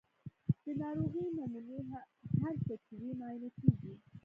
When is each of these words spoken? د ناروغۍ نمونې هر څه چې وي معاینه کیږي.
د 0.63 0.65
ناروغۍ 0.81 1.27
نمونې 1.37 1.79
هر 2.41 2.53
څه 2.65 2.73
چې 2.85 2.93
وي 3.01 3.11
معاینه 3.19 3.49
کیږي. 3.59 3.93